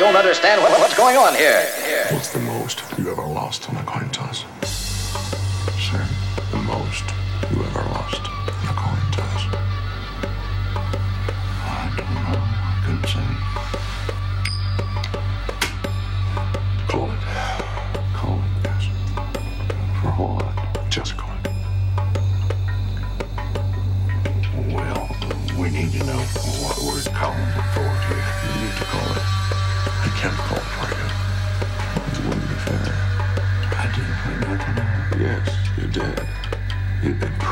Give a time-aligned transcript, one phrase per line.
[0.00, 1.60] don't understand what, what's going on here.
[2.10, 4.29] What's the most you ever lost on a coin toss?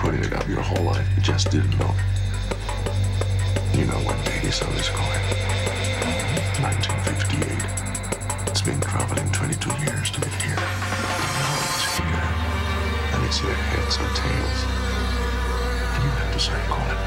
[0.08, 1.06] Putting it up your whole life.
[1.16, 1.92] You just didn't know.
[3.76, 5.20] You know when Daddy saw this coin?
[6.64, 8.48] 1958.
[8.48, 10.56] It's been traveling 22 years to get here.
[10.56, 12.24] Now it's here.
[13.12, 14.60] And it's either heads or tails.
[15.92, 17.00] And you have to say, call it.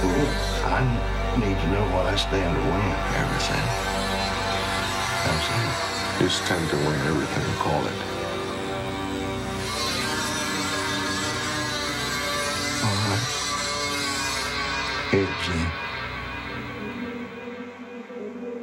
[0.00, 0.32] Well,
[0.72, 0.88] I
[1.36, 2.96] need to know what I stand to win.
[3.20, 3.60] Everything.
[5.28, 6.16] That?
[6.16, 8.21] You stand to win everything you call it.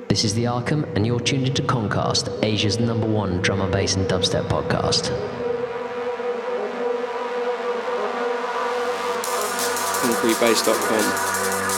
[0.07, 3.95] This is the Arkham, and you're tuned into Concast, Asia's number one drum and bass
[3.95, 5.15] and dubstep podcast.
[10.01, 11.68] concretebase.com.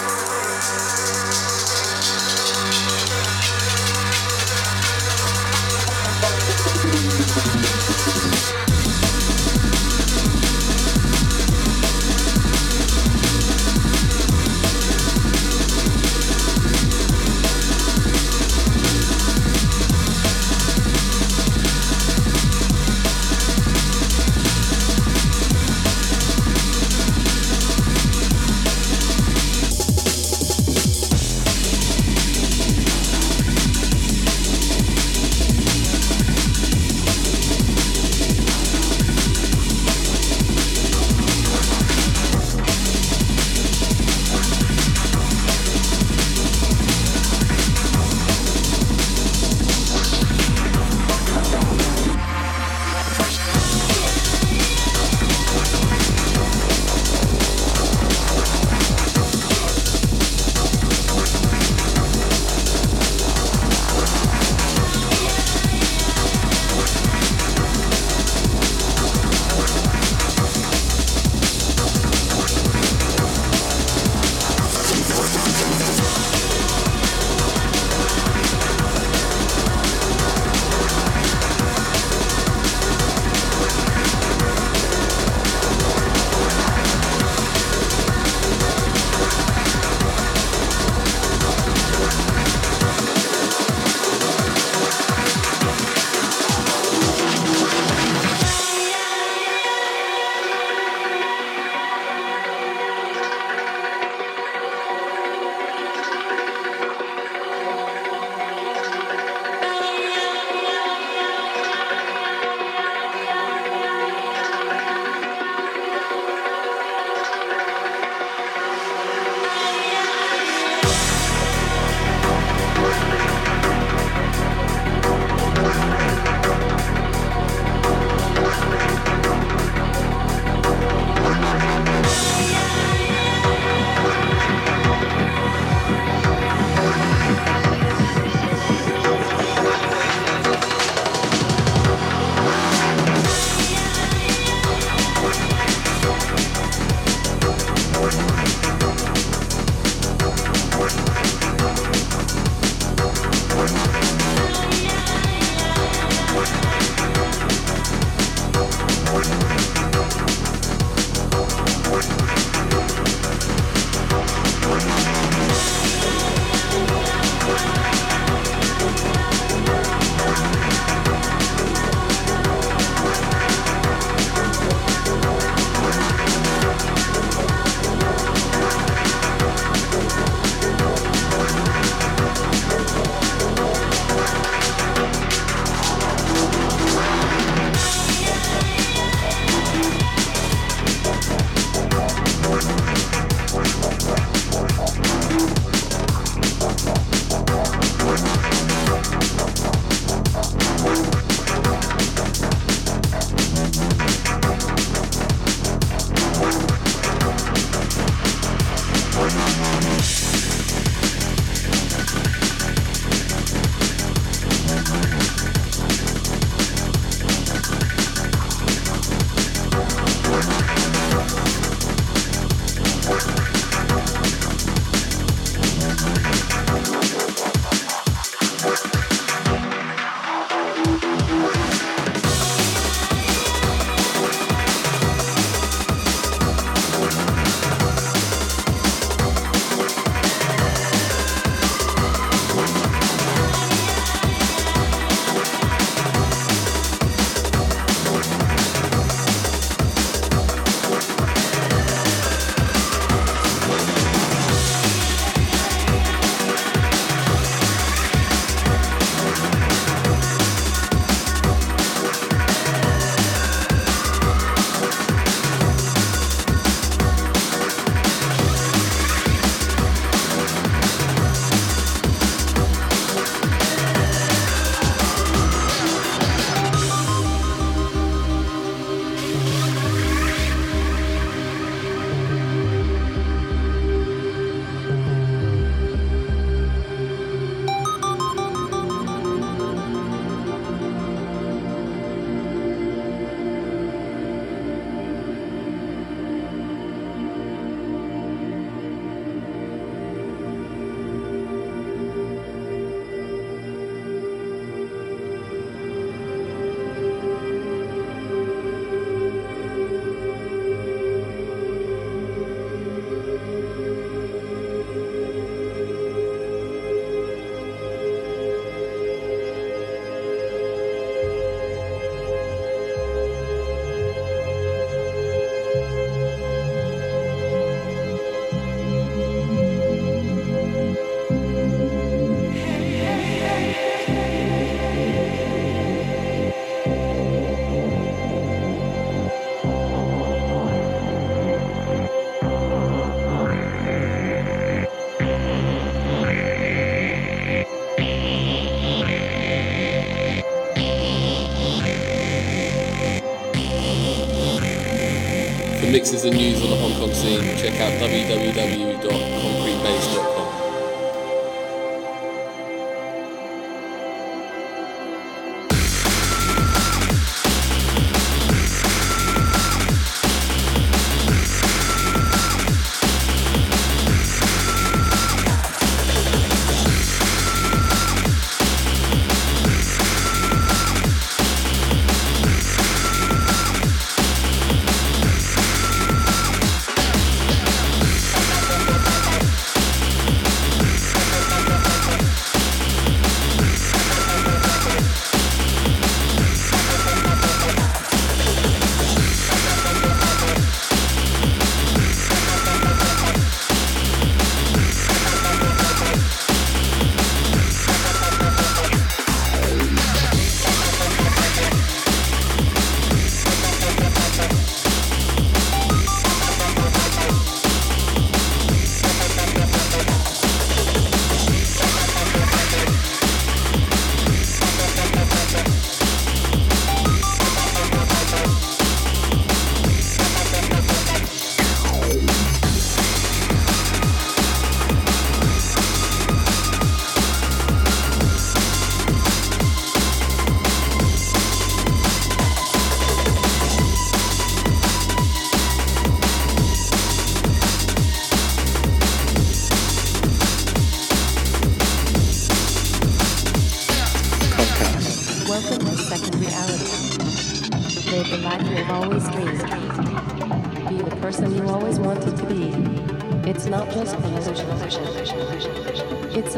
[357.61, 358.80] check out www.concretebase.com.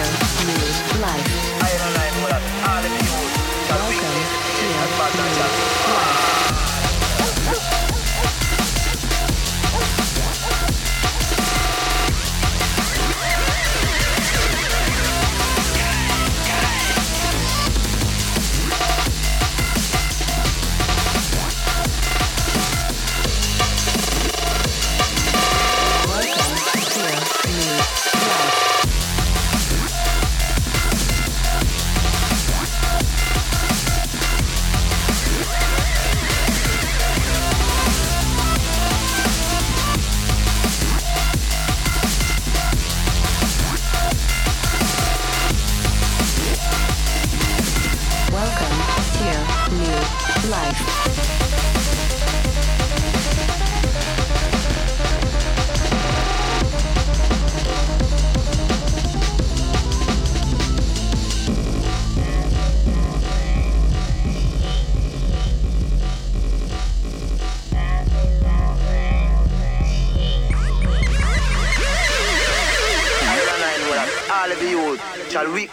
[0.00, 1.00] life.
[1.00, 1.50] life.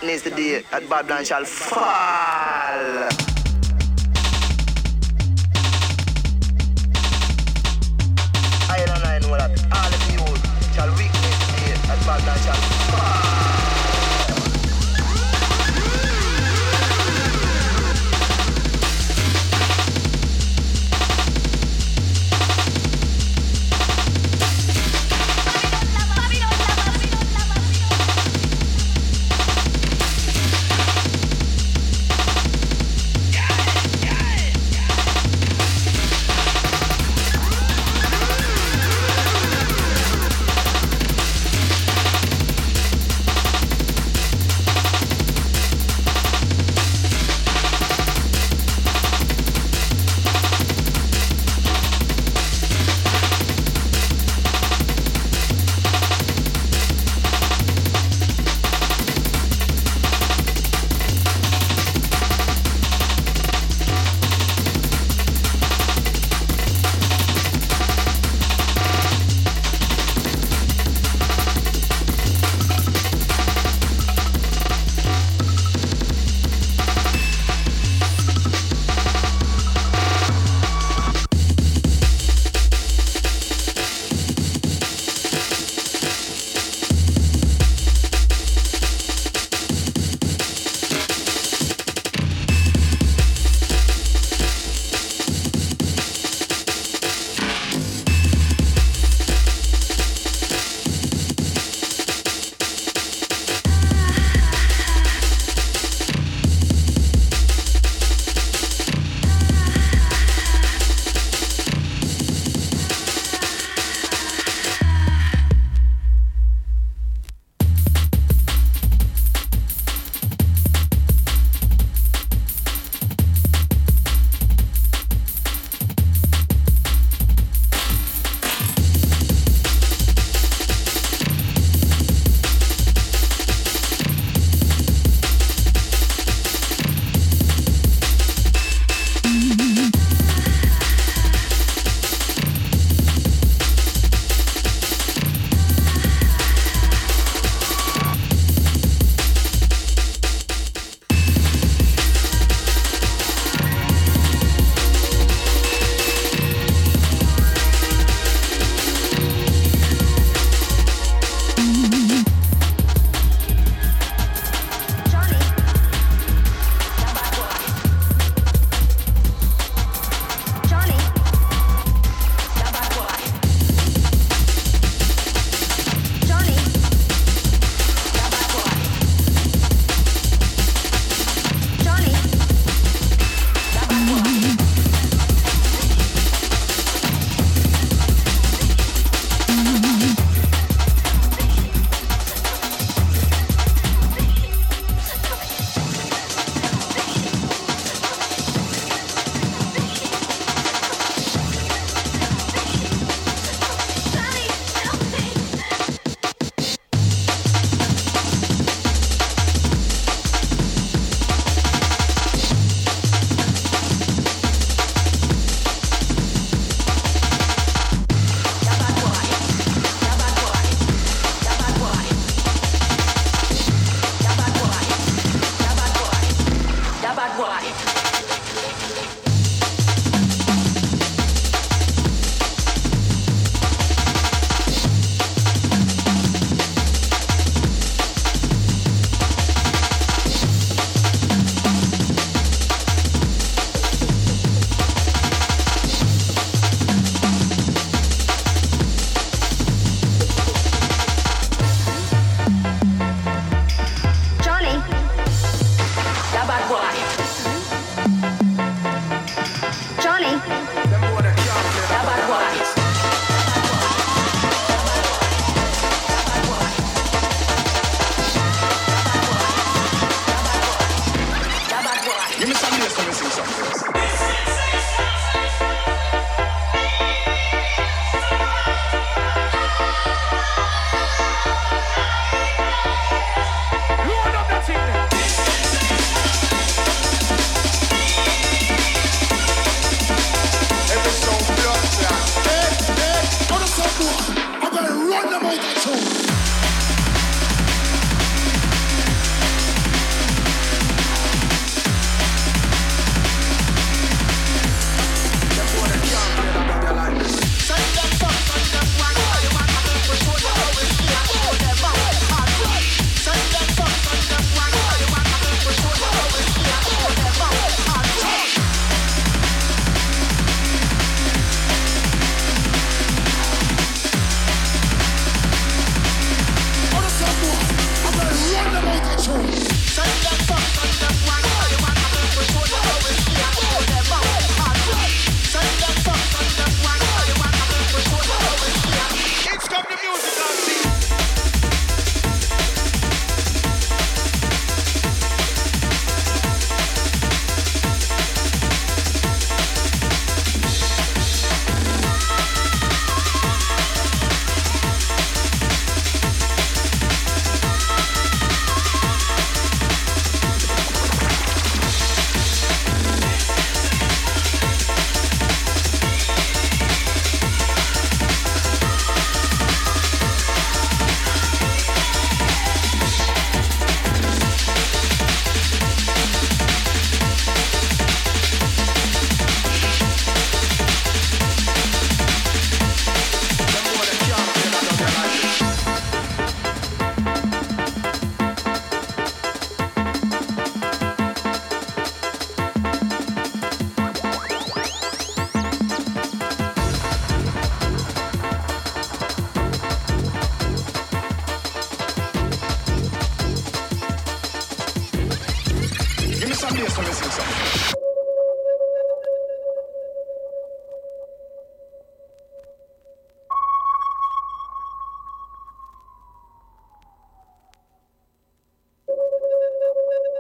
[0.02, 3.27] Witness the day that Babylon shall fall.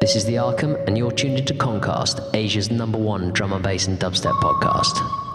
[0.07, 3.87] This is the Arkham, and you're tuned into Concast, Asia's number one drum and bass
[3.87, 5.26] and dubstep podcast.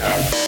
[0.00, 0.39] Yeah.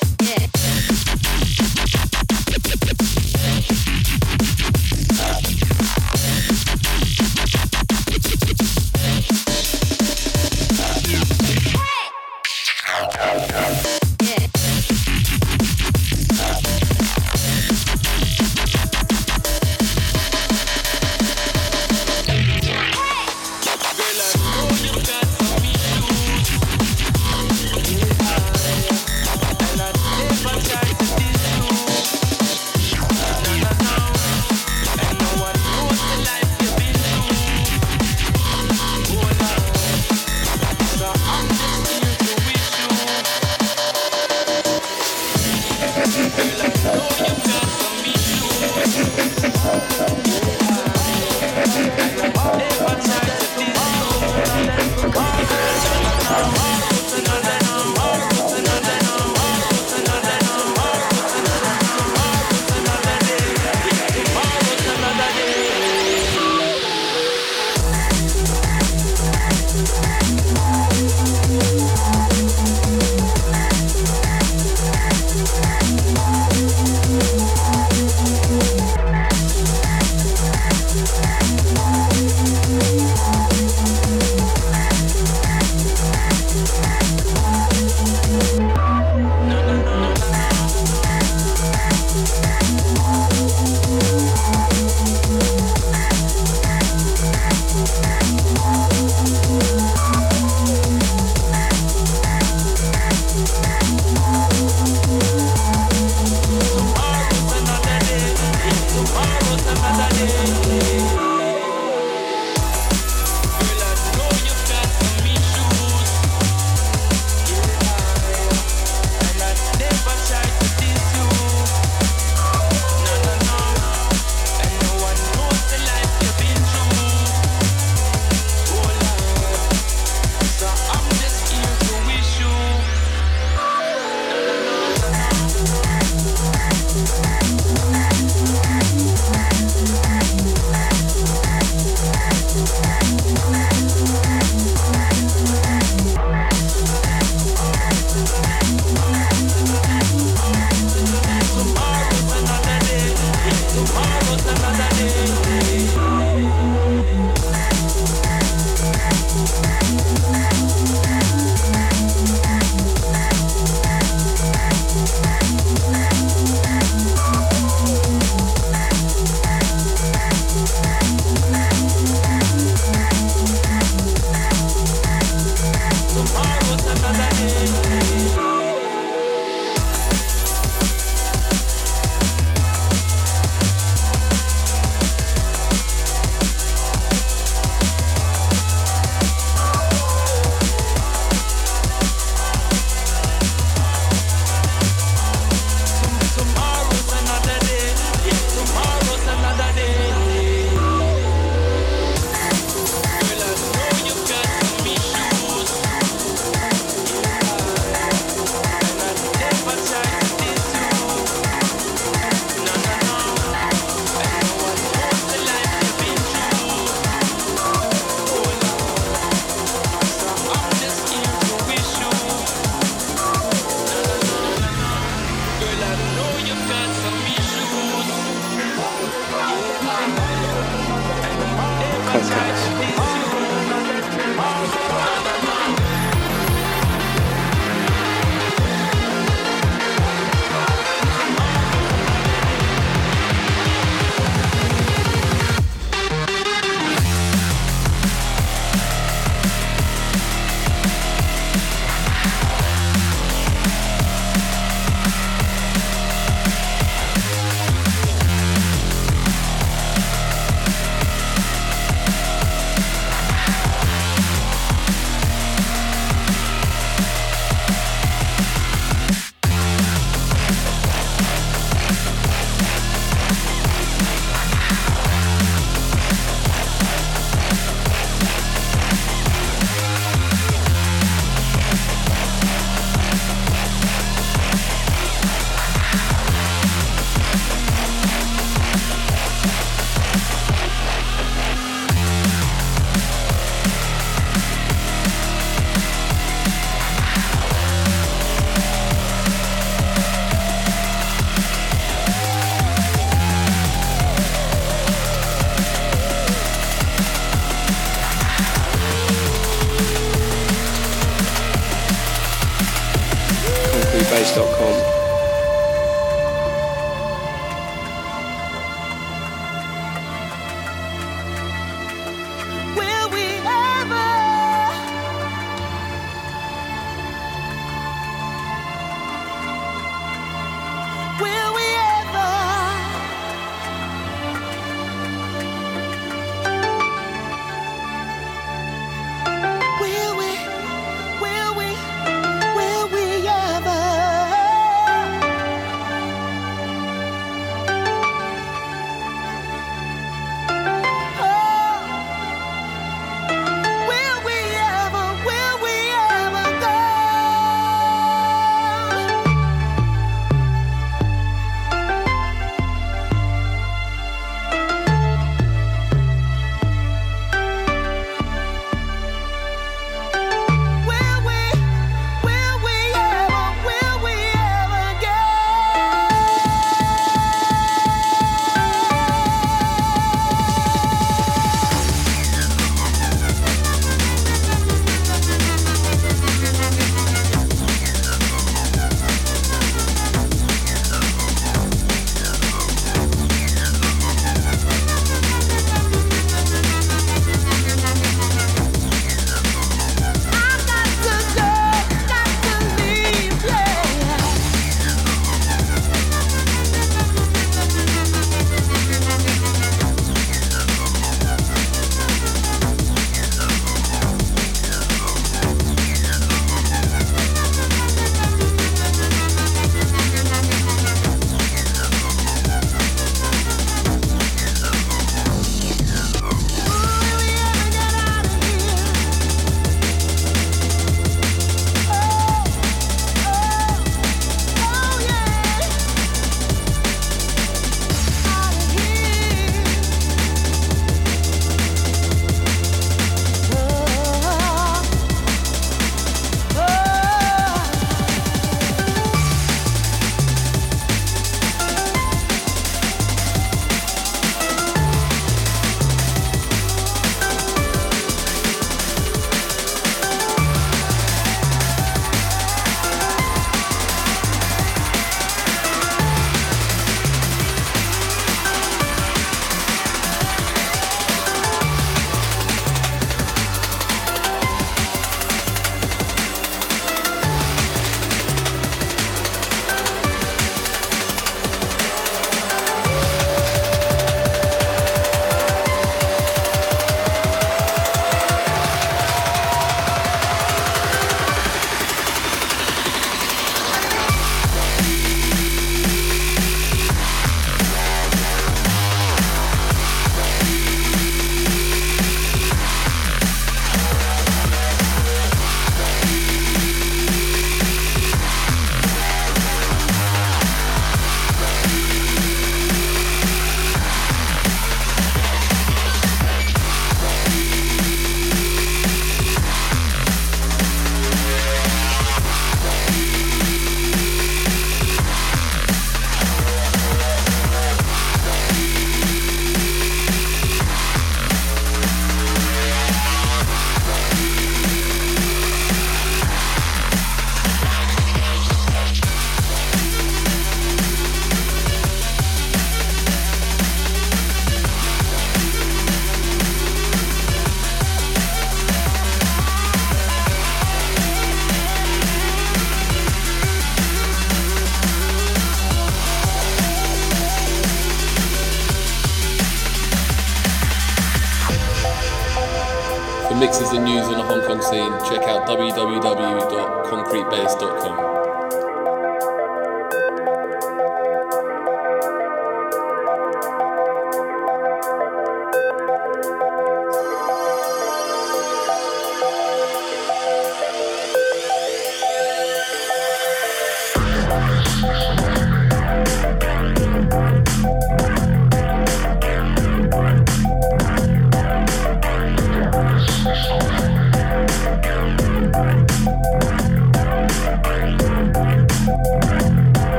[563.43, 568.11] mixes and news on the Hong Kong scene, check out www.concretebase.com.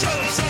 [0.00, 0.49] Show, show.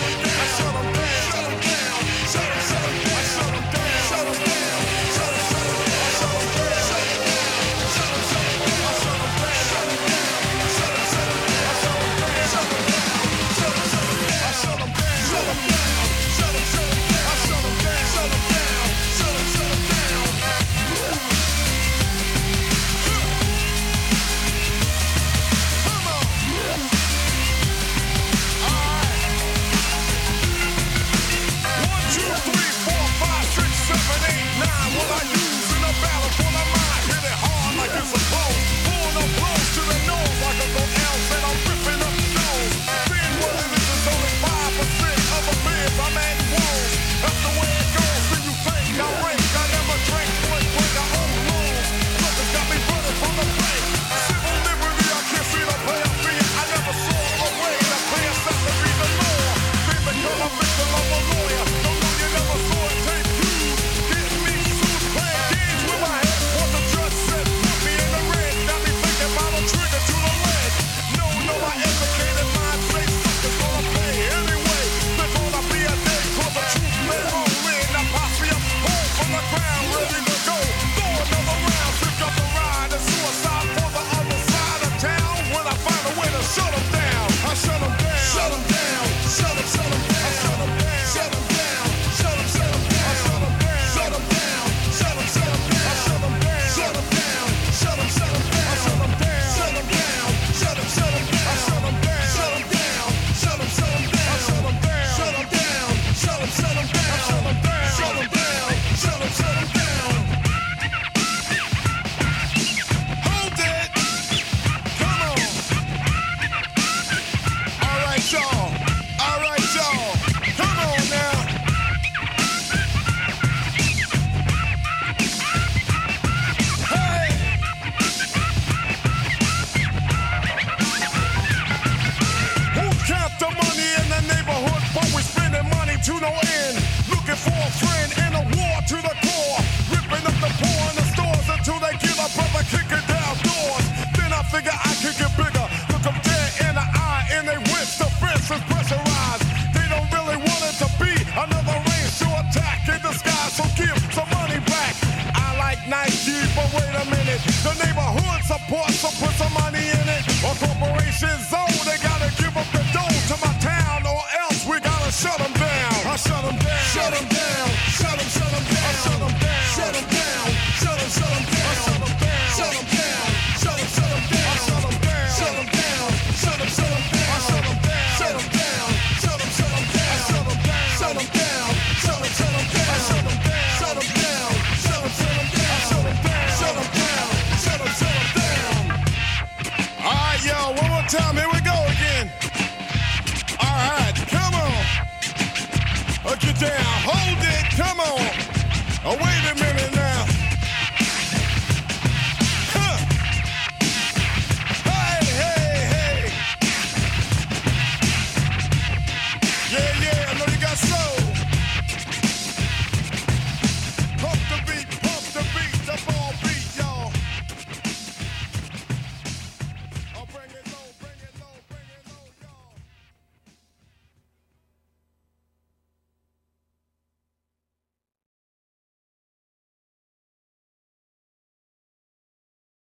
[158.51, 158.81] Time.